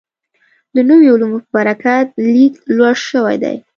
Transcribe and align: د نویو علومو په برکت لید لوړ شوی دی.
د 0.75 0.77
نویو 0.89 1.13
علومو 1.15 1.39
په 1.43 1.49
برکت 1.55 2.07
لید 2.33 2.53
لوړ 2.75 2.95
شوی 3.09 3.35
دی. 3.43 3.57